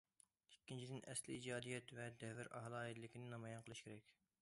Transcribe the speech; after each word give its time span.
ئىككىنچىدىن، 0.53 1.03
ئەسلىي 1.11 1.37
ئىجادىيەت 1.41 1.95
ۋە 1.99 2.09
دەۋر 2.25 2.53
ئالاھىدىلىكىنى 2.61 3.33
نامايان 3.37 3.67
قىلىش 3.69 3.89
كېرەك. 3.89 4.15